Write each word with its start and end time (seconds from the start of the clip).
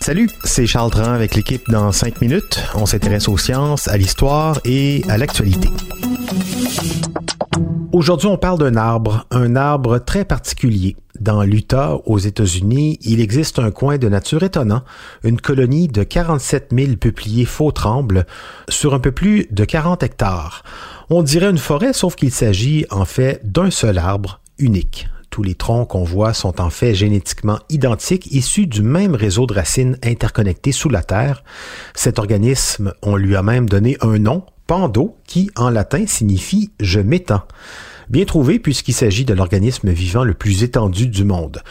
Salut, 0.00 0.28
c'est 0.42 0.66
Charles 0.66 0.90
Dran 0.90 1.12
avec 1.12 1.36
l'équipe 1.36 1.70
dans 1.70 1.92
5 1.92 2.20
minutes. 2.20 2.60
On 2.74 2.86
s'intéresse 2.86 3.28
aux 3.28 3.38
sciences, 3.38 3.86
à 3.86 3.96
l'histoire 3.96 4.58
et 4.64 5.04
à 5.08 5.16
l'actualité. 5.16 5.68
Aujourd'hui, 7.92 8.26
on 8.26 8.36
parle 8.36 8.58
d'un 8.58 8.74
arbre, 8.74 9.26
un 9.30 9.54
arbre 9.54 9.98
très 9.98 10.24
particulier. 10.24 10.96
Dans 11.20 11.44
l'Utah, 11.44 11.98
aux 12.04 12.18
États-Unis, 12.18 12.98
il 13.02 13.20
existe 13.20 13.60
un 13.60 13.70
coin 13.70 13.96
de 13.96 14.08
nature 14.08 14.42
étonnant, 14.42 14.82
une 15.22 15.40
colonie 15.40 15.86
de 15.86 16.02
47 16.02 16.72
000 16.76 16.96
peupliers 16.96 17.44
faux 17.44 17.70
trembles 17.70 18.26
sur 18.68 18.92
un 18.92 18.98
peu 18.98 19.12
plus 19.12 19.46
de 19.52 19.64
40 19.64 20.02
hectares. 20.02 20.64
On 21.10 21.22
dirait 21.22 21.50
une 21.50 21.58
forêt, 21.58 21.92
sauf 21.92 22.16
qu'il 22.16 22.32
s'agit 22.32 22.86
en 22.90 23.04
fait 23.04 23.40
d'un 23.44 23.70
seul 23.70 23.98
arbre 23.98 24.40
unique. 24.58 25.06
Tous 25.30 25.44
les 25.44 25.54
troncs 25.54 25.88
qu'on 25.88 26.02
voit 26.02 26.34
sont 26.34 26.60
en 26.60 26.70
fait 26.70 26.92
génétiquement 26.92 27.60
identiques, 27.68 28.26
issus 28.32 28.66
du 28.66 28.82
même 28.82 29.14
réseau 29.14 29.46
de 29.46 29.54
racines 29.54 29.96
interconnectées 30.02 30.72
sous 30.72 30.88
la 30.88 31.02
Terre. 31.02 31.44
Cet 31.94 32.18
organisme, 32.18 32.92
on 33.02 33.14
lui 33.14 33.36
a 33.36 33.42
même 33.42 33.68
donné 33.68 33.96
un 34.00 34.18
nom, 34.18 34.42
Pando, 34.66 35.16
qui 35.26 35.50
en 35.56 35.70
latin 35.70 36.04
signifie 36.06 36.72
je 36.80 37.00
m'étends. 37.00 37.42
Bien 38.08 38.24
trouvé 38.24 38.58
puisqu'il 38.58 38.92
s'agit 38.92 39.24
de 39.24 39.34
l'organisme 39.34 39.90
vivant 39.90 40.24
le 40.24 40.34
plus 40.34 40.64
étendu 40.64 41.06
du 41.06 41.24
monde. 41.24 41.62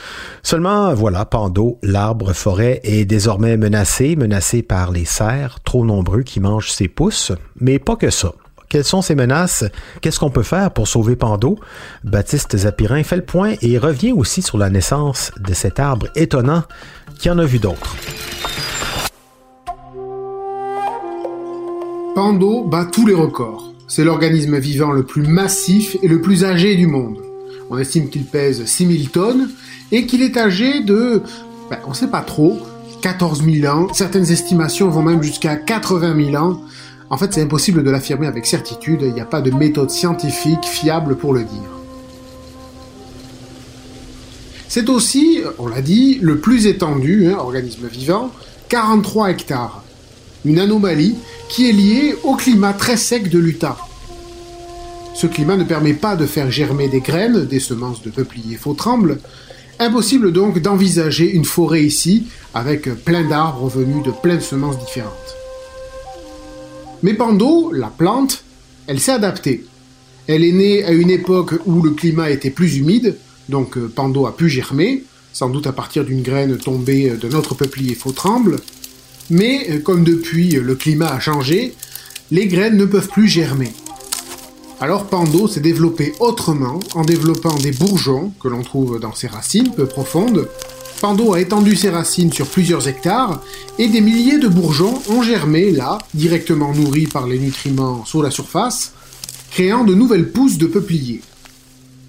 Seulement, 0.42 0.94
voilà, 0.94 1.26
Pando, 1.26 1.80
l'arbre 1.83 2.31
forêt, 2.31 2.80
est 2.83 3.03
désormais 3.03 3.58
menacé, 3.58 4.16
menacé 4.16 4.61
par 4.61 4.92
les 4.92 5.03
cerfs, 5.03 5.59
trop 5.66 5.86
nombreux 5.86 6.23
qui 6.23 6.39
mangent 6.39 6.72
ses 6.72 6.88
pousses, 6.88 7.33
mais 7.59 7.78
pas 7.78 7.98
que 7.98 8.09
ça. 8.09 8.33
Quelles 8.70 8.84
sont 8.84 9.02
ces 9.02 9.16
menaces? 9.16 9.66
Qu'est-ce 10.00 10.20
qu'on 10.20 10.30
peut 10.30 10.44
faire 10.44 10.70
pour 10.70 10.88
sauver 10.88 11.16
Pando? 11.16 11.58
Baptiste 12.03 12.56
Zapirin 12.56 13.02
fait 13.02 13.16
le 13.16 13.26
point 13.26 13.56
et 13.64 13.80
revient 13.80 14.11
aussi 14.11 14.44
sur 14.44 14.59
la 14.59 14.70
naissance 14.70 15.31
de 15.39 15.56
cet 15.56 15.80
arbre 15.80 16.08
étonnant 16.16 16.61
qui 17.17 17.31
en 17.31 17.39
a 17.39 17.45
vu 17.45 17.58
d'autres. 17.58 17.95
Pando 22.14 22.64
bat 22.66 22.86
tous 22.86 23.08
les 23.08 23.16
records. 23.16 23.73
C'est 23.88 24.03
l'organisme 24.03 24.59
vivant 24.59 24.92
le 24.92 25.04
plus 25.04 25.23
massif 25.23 25.98
et 26.04 26.08
le 26.08 26.22
plus 26.22 26.44
âgé 26.44 26.76
du 26.76 26.86
monde. 26.86 27.17
On 27.72 27.78
estime 27.80 28.09
qu'il 28.09 28.26
pèse 28.26 28.64
6000 28.66 29.09
tonnes 29.09 29.50
et 29.92 30.06
qu'il 30.06 30.22
est 30.22 30.38
âgé 30.38 30.81
de, 30.81 31.23
ben, 31.72 31.80
on 31.88 31.95
sait 31.95 32.08
pas 32.08 32.22
trop, 32.22 32.59
14 33.02 33.44
000 33.44 33.66
ans. 33.76 33.92
Certaines 33.94 34.30
estimations 34.30 34.89
vont 34.89 35.02
même 35.02 35.23
jusqu'à 35.23 35.56
80 35.56 36.31
000 36.31 36.44
ans. 36.44 36.61
En 37.09 37.17
fait, 37.17 37.33
c'est 37.33 37.41
impossible 37.41 37.83
de 37.83 37.89
l'affirmer 37.89 38.27
avec 38.27 38.45
certitude, 38.45 39.02
il 39.02 39.13
n'y 39.13 39.21
a 39.21 39.25
pas 39.25 39.41
de 39.41 39.49
méthode 39.52 39.89
scientifique 39.89 40.65
fiable 40.65 41.15
pour 41.15 41.33
le 41.33 41.43
dire. 41.43 41.69
C'est 44.67 44.89
aussi, 44.89 45.41
on 45.57 45.67
l'a 45.67 45.81
dit, 45.81 46.19
le 46.21 46.37
plus 46.37 46.67
étendu, 46.67 47.27
hein, 47.27 47.37
organisme 47.39 47.87
vivant, 47.87 48.30
43 48.69 49.31
hectares. 49.31 49.83
Une 50.45 50.59
anomalie 50.59 51.15
qui 51.49 51.67
est 51.67 51.73
liée 51.73 52.15
au 52.23 52.36
climat 52.36 52.73
très 52.73 52.95
sec 52.95 53.30
de 53.30 53.39
l'Utah. 53.39 53.77
Ce 55.15 55.25
climat 55.25 55.58
ne 55.58 55.64
permet 55.64 55.95
pas 55.95 56.15
de 56.15 56.27
faire 56.27 56.52
germer 56.52 56.87
des 56.87 57.02
graines, 57.02 57.45
des 57.45 57.59
semences 57.59 58.03
de 58.03 58.11
peupliers 58.11 58.55
faux 58.55 58.75
trembles. 58.75 59.19
Impossible 59.80 60.31
donc 60.31 60.59
d'envisager 60.59 61.31
une 61.31 61.45
forêt 61.45 61.83
ici 61.83 62.27
avec 62.53 62.83
plein 63.03 63.27
d'arbres 63.27 63.69
venus 63.69 64.03
de 64.03 64.11
plein 64.11 64.36
de 64.36 64.42
semences 64.42 64.77
différentes. 64.77 65.39
Mais 67.02 67.14
Pando, 67.14 67.71
la 67.71 67.87
plante, 67.87 68.43
elle 68.87 68.99
s'est 68.99 69.11
adaptée. 69.11 69.65
Elle 70.27 70.43
est 70.43 70.52
née 70.52 70.83
à 70.83 70.92
une 70.92 71.10
époque 71.10 71.54
où 71.65 71.82
le 71.82 71.92
climat 71.92 72.30
était 72.30 72.49
plus 72.49 72.77
humide, 72.77 73.17
donc 73.48 73.77
euh, 73.77 73.92
Pando 73.93 74.26
a 74.27 74.36
pu 74.36 74.49
germer, 74.49 75.04
sans 75.33 75.49
doute 75.49 75.67
à 75.67 75.71
partir 75.71 76.04
d'une 76.04 76.21
graine 76.21 76.58
tombée 76.58 77.11
de 77.11 77.30
notre 77.30 77.55
peuplier 77.55 77.95
faux 77.95 78.11
tremble. 78.11 78.58
Mais 79.30 79.67
euh, 79.70 79.80
comme 79.80 80.04
depuis 80.04 80.52
le 80.52 80.76
climat 80.76 81.10
a 81.10 81.20
changé, 81.20 81.73
les 82.32 82.48
graines 82.48 82.77
ne 82.77 82.86
peuvent 82.86 83.08
plus 83.08 83.27
germer. 83.27 83.71
Alors 84.81 85.05
Pando 85.08 85.48
s'est 85.48 85.60
développé 85.60 86.14
autrement 86.20 86.80
en 86.95 87.04
développant 87.04 87.55
des 87.55 87.71
bourgeons 87.71 88.31
que 88.42 88.48
l'on 88.48 88.61
trouve 88.61 88.99
dans 88.99 89.14
ses 89.14 89.27
racines 89.27 89.71
peu 89.76 89.86
profondes 89.86 90.48
Pando 91.02 91.33
a 91.33 91.39
étendu 91.39 91.77
ses 91.77 91.89
racines 91.89 92.33
sur 92.33 92.48
plusieurs 92.48 92.89
hectares 92.89 93.42
et 93.77 93.87
des 93.87 94.02
milliers 94.02 94.37
de 94.37 94.49
bourgeons 94.49 95.02
ont 95.08 95.21
germé 95.21 95.71
là, 95.71 95.98
directement 96.14 96.73
nourris 96.73 97.08
par 97.08 97.26
les 97.26 97.39
nutriments 97.39 98.04
sous 98.04 98.21
la 98.21 98.32
surface, 98.32 98.92
créant 99.49 99.86
de 99.86 99.95
nouvelles 99.95 100.30
pousses 100.32 100.58
de 100.58 100.67
peupliers. 100.67 101.21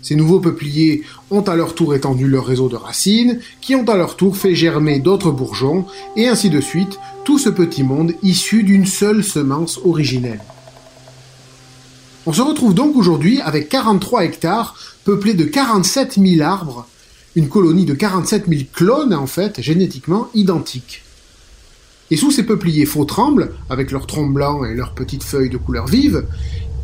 Ces 0.03 0.17
nouveaux 0.17 0.41
peupliers 0.41 1.03
ont 1.31 1.43
à 1.43 1.55
leur 1.55 1.77
tour 1.77 1.95
étendu 1.95 2.27
leur 2.27 2.47
réseau 2.47 2.69
de 2.69 2.75
racines, 2.75 3.39
qui 3.61 3.77
ont 3.77 3.85
à 3.85 3.97
leur 3.97 4.17
tour 4.17 4.37
fait 4.37 4.57
germer 4.57 4.99
d'autres 4.99 5.31
bourgeons, 5.31 5.87
et 6.17 6.27
ainsi 6.27 6.51
de 6.51 6.61
suite, 6.61 6.99
tout 7.25 7.39
ce 7.39 7.49
petit 7.49 7.85
monde 7.85 8.15
issu 8.25 8.65
d'une 8.65 8.87
seule 8.87 9.23
semence 9.23 9.79
originelle. 9.85 10.41
On 12.27 12.33
se 12.33 12.43
retrouve 12.43 12.75
donc 12.75 12.97
aujourd'hui 12.97 13.41
avec 13.41 13.69
43 13.69 14.25
hectares 14.25 14.75
peuplés 15.05 15.35
de 15.35 15.45
47 15.45 16.19
000 16.21 16.43
arbres 16.43 16.87
une 17.37 17.49
colonie 17.49 17.85
de 17.85 17.95
47 17.95 18.47
000 18.49 18.63
clones 18.73 19.15
en 19.15 19.27
fait 19.27 19.61
génétiquement 19.61 20.29
identiques. 20.35 21.03
Et 22.11 22.17
sous 22.17 22.33
ces 22.33 22.43
peupliers 22.43 22.87
faux 22.87 23.05
trembles, 23.05 23.53
avec 23.69 23.93
leurs 23.93 24.07
troncs 24.07 24.33
blancs 24.33 24.67
et 24.69 24.75
leurs 24.75 24.95
petites 24.95 25.23
feuilles 25.23 25.51
de 25.51 25.57
couleur 25.57 25.87
vive, 25.87 26.25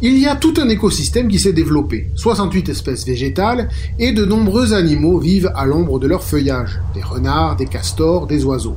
il 0.03 0.19
y 0.19 0.27
a 0.27 0.37
tout 0.37 0.55
un 0.59 0.69
écosystème 0.69 1.27
qui 1.27 1.39
s'est 1.39 1.53
développé, 1.53 2.11
68 2.17 2.69
espèces 2.69 3.06
végétales, 3.06 3.69
et 3.99 4.12
de 4.12 4.25
nombreux 4.25 4.73
animaux 4.73 5.19
vivent 5.19 5.51
à 5.56 5.65
l'ombre 5.65 5.99
de 5.99 6.06
leur 6.06 6.23
feuillage, 6.23 6.81
des 6.95 7.03
renards, 7.03 7.56
des 7.56 7.67
castors, 7.67 8.27
des 8.27 8.45
oiseaux. 8.45 8.77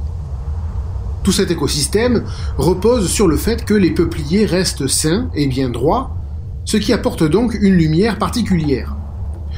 Tout 1.23 1.33
cet 1.33 1.51
écosystème 1.51 2.23
repose 2.57 3.09
sur 3.09 3.27
le 3.27 3.35
fait 3.35 3.65
que 3.65 3.73
les 3.73 3.91
peupliers 3.91 4.45
restent 4.45 4.87
sains 4.87 5.29
et 5.35 5.45
bien 5.47 5.69
droits, 5.69 6.15
ce 6.63 6.77
qui 6.77 6.93
apporte 6.93 7.23
donc 7.23 7.53
une 7.53 7.75
lumière 7.75 8.17
particulière. 8.17 8.95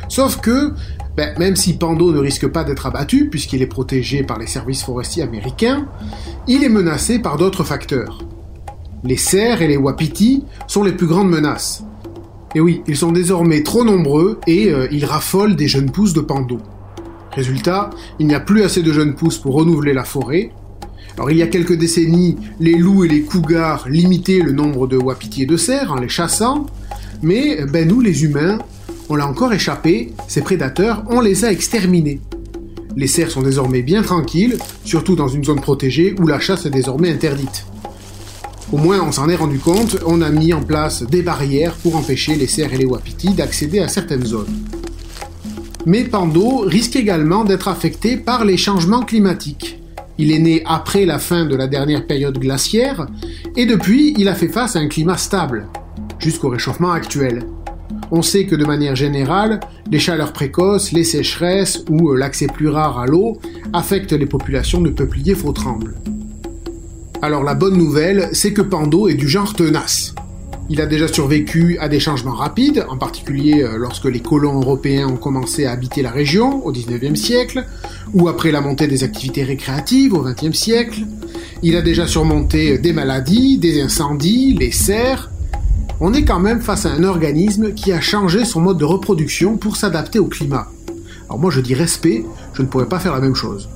Sauf 0.09 0.41
que 0.41 0.73
ben, 1.17 1.37
même 1.37 1.55
si 1.55 1.77
Pando 1.77 2.11
ne 2.11 2.19
risque 2.19 2.47
pas 2.47 2.63
d'être 2.63 2.85
abattu, 2.85 3.27
puisqu'il 3.29 3.61
est 3.61 3.67
protégé 3.67 4.23
par 4.23 4.39
les 4.39 4.47
services 4.47 4.83
forestiers 4.83 5.23
américains, 5.23 5.87
il 6.47 6.63
est 6.63 6.69
menacé 6.69 7.19
par 7.19 7.37
d'autres 7.37 7.63
facteurs. 7.63 8.19
Les 9.03 9.17
cerfs 9.17 9.61
et 9.61 9.67
les 9.67 9.77
wapitis 9.77 10.43
sont 10.67 10.83
les 10.83 10.93
plus 10.93 11.07
grandes 11.07 11.29
menaces. 11.29 11.83
Et 12.55 12.59
oui, 12.59 12.81
ils 12.87 12.97
sont 12.97 13.11
désormais 13.11 13.63
trop 13.63 13.83
nombreux 13.83 14.39
et 14.47 14.69
euh, 14.69 14.87
ils 14.91 15.05
raffolent 15.05 15.55
des 15.55 15.67
jeunes 15.67 15.91
pousses 15.91 16.13
de 16.13 16.21
Pando. 16.21 16.59
Résultat, 17.31 17.89
il 18.19 18.27
n'y 18.27 18.35
a 18.35 18.41
plus 18.41 18.63
assez 18.63 18.83
de 18.83 18.91
jeunes 18.91 19.15
pousses 19.15 19.37
pour 19.37 19.55
renouveler 19.55 19.93
la 19.93 20.03
forêt. 20.03 20.51
Alors 21.15 21.31
il 21.31 21.37
y 21.37 21.41
a 21.41 21.47
quelques 21.47 21.77
décennies, 21.77 22.37
les 22.59 22.75
loups 22.75 23.05
et 23.05 23.07
les 23.07 23.21
cougars 23.21 23.87
limitaient 23.89 24.39
le 24.39 24.51
nombre 24.51 24.87
de 24.87 24.97
wapitis 24.97 25.43
et 25.43 25.45
de 25.45 25.57
cerfs 25.57 25.91
en 25.91 25.95
les 25.95 26.09
chassant, 26.09 26.65
mais 27.21 27.65
ben, 27.65 27.87
nous 27.87 28.01
les 28.01 28.23
humains, 28.23 28.59
on 29.09 29.15
l'a 29.15 29.27
encore 29.27 29.53
échappé, 29.53 30.13
ces 30.27 30.41
prédateurs, 30.41 31.03
on 31.09 31.21
les 31.21 31.45
a 31.45 31.51
exterminés. 31.51 32.21
Les 32.95 33.07
cerfs 33.07 33.31
sont 33.31 33.41
désormais 33.41 33.81
bien 33.81 34.03
tranquilles, 34.03 34.57
surtout 34.83 35.15
dans 35.15 35.27
une 35.27 35.43
zone 35.43 35.61
protégée 35.61 36.15
où 36.19 36.27
la 36.27 36.39
chasse 36.39 36.65
est 36.65 36.71
désormais 36.71 37.11
interdite. 37.11 37.65
Au 38.71 38.77
moins 38.77 39.01
on 39.01 39.11
s'en 39.11 39.27
est 39.29 39.35
rendu 39.35 39.59
compte, 39.59 39.97
on 40.05 40.21
a 40.21 40.29
mis 40.29 40.53
en 40.53 40.61
place 40.61 41.03
des 41.03 41.21
barrières 41.21 41.73
pour 41.73 41.95
empêcher 41.95 42.35
les 42.35 42.47
cerfs 42.47 42.73
et 42.73 42.77
les 42.77 42.85
wapitis 42.85 43.33
d'accéder 43.33 43.79
à 43.79 43.87
certaines 43.87 44.25
zones. 44.25 44.53
Mais 45.85 46.03
Pando 46.03 46.59
risque 46.59 46.95
également 46.95 47.43
d'être 47.43 47.67
affecté 47.67 48.15
par 48.15 48.45
les 48.45 48.57
changements 48.57 49.01
climatiques. 49.01 49.79
Il 50.17 50.31
est 50.31 50.39
né 50.39 50.63
après 50.65 51.05
la 51.05 51.17
fin 51.17 51.45
de 51.45 51.55
la 51.55 51.67
dernière 51.67 52.05
période 52.05 52.37
glaciaire, 52.37 53.07
et 53.55 53.65
depuis 53.65 54.13
il 54.17 54.27
a 54.27 54.35
fait 54.35 54.47
face 54.47 54.75
à 54.75 54.79
un 54.79 54.87
climat 54.87 55.17
stable, 55.17 55.67
jusqu'au 56.19 56.49
réchauffement 56.49 56.91
actuel. 56.91 57.43
On 58.11 58.21
sait 58.21 58.45
que 58.45 58.55
de 58.55 58.65
manière 58.65 58.95
générale, 58.95 59.61
les 59.89 59.99
chaleurs 59.99 60.33
précoces, 60.33 60.91
les 60.91 61.05
sécheresses 61.05 61.85
ou 61.89 62.09
euh, 62.09 62.17
l'accès 62.17 62.47
plus 62.47 62.67
rare 62.67 62.99
à 62.99 63.07
l'eau 63.07 63.39
affectent 63.71 64.11
les 64.11 64.25
populations 64.25 64.81
de 64.81 64.89
peupliers 64.89 65.33
faux 65.33 65.53
trembles. 65.53 65.95
Alors 67.21 67.43
la 67.43 67.55
bonne 67.55 67.77
nouvelle, 67.77 68.29
c'est 68.33 68.51
que 68.51 68.61
Pando 68.61 69.07
est 69.07 69.13
du 69.13 69.29
genre 69.29 69.53
tenace. 69.53 70.13
Il 70.69 70.81
a 70.81 70.85
déjà 70.85 71.07
survécu 71.07 71.77
à 71.79 71.87
des 71.87 71.99
changements 72.01 72.33
rapides, 72.33 72.85
en 72.89 72.97
particulier 72.97 73.63
euh, 73.63 73.77
lorsque 73.77 74.05
les 74.05 74.19
colons 74.19 74.59
européens 74.59 75.07
ont 75.07 75.17
commencé 75.17 75.65
à 75.65 75.71
habiter 75.71 76.01
la 76.01 76.11
région 76.11 76.65
au 76.65 76.73
19e 76.73 77.15
siècle, 77.15 77.65
ou 78.13 78.27
après 78.27 78.51
la 78.51 78.59
montée 78.59 78.87
des 78.87 79.05
activités 79.05 79.43
récréatives 79.43 80.13
au 80.13 80.25
20e 80.27 80.53
siècle. 80.53 81.01
Il 81.63 81.77
a 81.77 81.81
déjà 81.81 82.07
surmonté 82.07 82.77
des 82.77 82.91
maladies, 82.91 83.57
des 83.57 83.81
incendies, 83.81 84.53
les 84.59 84.71
serres. 84.71 85.30
On 86.03 86.15
est 86.15 86.25
quand 86.25 86.39
même 86.39 86.61
face 86.61 86.87
à 86.87 86.89
un 86.89 87.03
organisme 87.03 87.75
qui 87.75 87.91
a 87.91 88.01
changé 88.01 88.43
son 88.43 88.59
mode 88.59 88.79
de 88.79 88.85
reproduction 88.85 89.57
pour 89.57 89.77
s'adapter 89.77 90.17
au 90.17 90.25
climat. 90.25 90.65
Alors 91.25 91.37
moi 91.37 91.51
je 91.51 91.61
dis 91.61 91.75
respect, 91.75 92.25
je 92.53 92.63
ne 92.63 92.67
pourrais 92.67 92.89
pas 92.89 92.97
faire 92.97 93.13
la 93.13 93.19
même 93.19 93.35
chose. 93.35 93.69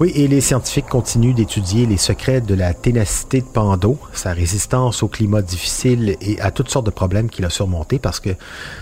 Oui, 0.00 0.12
et 0.14 0.26
les 0.26 0.40
scientifiques 0.40 0.86
continuent 0.86 1.34
d'étudier 1.34 1.84
les 1.84 1.96
secrets 1.96 2.40
de 2.40 2.54
la 2.54 2.72
ténacité 2.72 3.40
de 3.40 3.46
Pando, 3.46 3.98
sa 4.12 4.32
résistance 4.32 5.02
au 5.02 5.08
climat 5.08 5.42
difficile 5.42 6.16
et 6.20 6.40
à 6.40 6.52
toutes 6.52 6.70
sortes 6.70 6.86
de 6.86 6.92
problèmes 6.92 7.28
qu'il 7.28 7.44
a 7.44 7.50
surmontés, 7.50 7.98
parce 7.98 8.20
que 8.20 8.30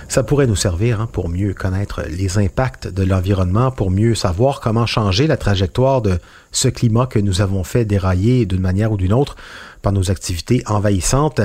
ça 0.09 0.23
pourrait 0.23 0.47
nous 0.47 0.57
servir 0.57 1.01
hein, 1.01 1.09
pour 1.11 1.31
mieux 1.31 1.55
connaître 1.55 2.03
les 2.11 2.37
impacts 2.37 2.87
de 2.87 3.03
l'environnement, 3.03 3.71
pour 3.71 3.91
mieux 3.91 4.15
savoir 4.15 4.61
comment 4.61 4.85
changer 4.85 5.27
la 5.27 5.39
trajectoire 5.39 6.03
de 6.03 6.19
ce 6.57 6.69
climat 6.69 7.07
que 7.07 7.19
nous 7.19 7.43
avons 7.43 7.65
fait 7.65 7.85
dérailler 7.85 8.47
d'une 8.47 8.61
manière 8.61 8.91
ou 8.93 8.97
d'une 8.97 9.13
autre 9.13 9.37
par 9.83 9.93
nos 9.93 10.11
activités 10.11 10.63
envahissantes. 10.67 11.41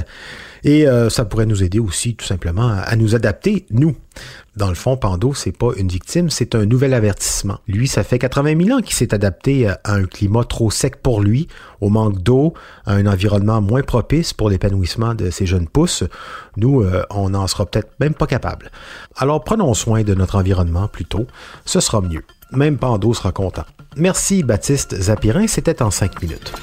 Et 0.64 0.88
euh, 0.88 1.10
ça 1.10 1.26
pourrait 1.26 1.46
nous 1.46 1.64
aider 1.64 1.80
aussi 1.80 2.16
tout 2.16 2.26
simplement 2.26 2.70
à, 2.70 2.96
nous 2.96 3.14
adapter, 3.14 3.66
nous. 3.72 3.96
Dans 4.56 4.70
le 4.70 4.76
fond, 4.76 4.96
Pando, 4.96 5.34
c'est 5.34 5.52
pas 5.52 5.72
une 5.76 5.88
victime, 5.88 6.30
c'est 6.30 6.56
un 6.56 6.66
nouvel 6.66 6.94
avertissement. 6.94 7.60
Lui, 7.68 7.88
ça 7.88 8.04
fait 8.04 8.20
80 8.20 8.66
000 8.66 8.78
ans 8.78 8.82
qu'il 8.82 8.96
s'est 8.96 9.14
adapté 9.14 9.68
à 9.68 9.80
un 9.86 10.06
climat 10.06 10.44
trop 10.44 10.72
sec 10.72 11.02
pour 11.02 11.22
lui, 11.22 11.48
au 11.82 11.90
manque 11.90 12.22
d'eau, 12.22 12.54
à 12.86 12.94
un 12.94 13.06
environnement 13.06 13.62
moins 13.62 13.82
propice 13.82 14.34
pour 14.34 14.50
l'épanouissement 14.50 15.14
de 15.14 15.30
ses 15.30 15.46
jeunes 15.46 15.68
pousses. 15.68 16.04
Nous, 16.58 16.82
euh, 16.82 17.04
on 17.10 17.32
n'en 17.32 17.48
sera 17.48 17.66
peut-être 17.66 17.92
même 18.00 18.14
pas 18.14 18.28
capable. 18.28 18.72
Alors 19.18 19.44
prenons 19.44 19.74
soin 19.74 20.04
de 20.04 20.14
notre 20.14 20.38
environnement 20.38 20.88
plutôt, 20.88 21.28
ce 21.66 21.80
sera 21.80 22.02
mieux. 22.02 22.24
Même 22.52 22.78
Pando 22.78 23.14
sera 23.14 23.32
content. 23.32 23.66
Merci 23.96 24.44
Baptiste 24.44 24.96
Zapirin, 25.00 25.48
c'était 25.48 25.82
en 25.82 25.92
5 25.92 26.22
minutes. 26.22 26.54